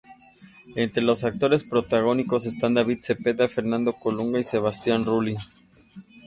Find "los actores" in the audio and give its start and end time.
1.03-1.63